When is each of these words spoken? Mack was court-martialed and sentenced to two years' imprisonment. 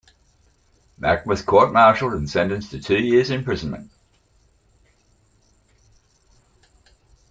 Mack 0.97 1.27
was 1.27 1.43
court-martialed 1.43 2.13
and 2.13 2.27
sentenced 2.27 2.71
to 2.71 2.81
two 2.81 2.97
years' 2.97 3.29
imprisonment. 3.29 3.91